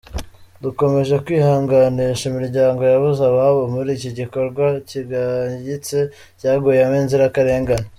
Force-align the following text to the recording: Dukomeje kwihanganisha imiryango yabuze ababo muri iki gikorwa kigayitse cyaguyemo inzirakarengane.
Dukomeje 0.63 1.15
kwihanganisha 1.25 2.23
imiryango 2.31 2.81
yabuze 2.91 3.21
ababo 3.31 3.61
muri 3.73 3.89
iki 3.97 4.09
gikorwa 4.19 4.65
kigayitse 4.89 5.97
cyaguyemo 6.39 6.95
inzirakarengane. 7.03 7.87